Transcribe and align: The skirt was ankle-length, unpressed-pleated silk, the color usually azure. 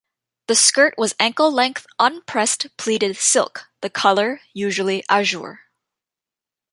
The 0.47 0.55
skirt 0.55 0.95
was 0.97 1.13
ankle-length, 1.19 1.85
unpressed-pleated 1.99 3.15
silk, 3.17 3.67
the 3.81 3.89
color 3.91 4.41
usually 4.51 5.03
azure. 5.09 5.65